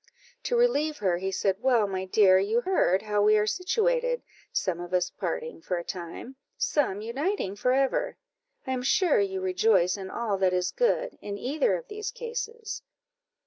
To 0.45 0.55
relieve 0.57 0.97
her, 0.97 1.17
he 1.19 1.31
said 1.31 1.57
"Well, 1.61 1.85
my 1.85 2.05
dear, 2.05 2.39
you 2.39 2.61
heard 2.61 3.03
how 3.03 3.21
we 3.21 3.37
are 3.37 3.45
situated, 3.45 4.23
some 4.51 4.79
of 4.79 4.95
us 4.95 5.11
parting 5.11 5.61
for 5.61 5.77
a 5.77 5.83
time, 5.83 6.37
some 6.57 7.01
uniting 7.01 7.55
for 7.55 7.71
ever; 7.71 8.17
I 8.65 8.71
am 8.71 8.81
sure 8.81 9.19
you 9.19 9.41
rejoice 9.41 9.97
in 9.97 10.09
all 10.09 10.39
that 10.39 10.53
is 10.53 10.71
good, 10.71 11.19
in 11.21 11.37
either 11.37 11.75
of 11.77 11.87
these 11.87 12.09
cases." 12.09 12.81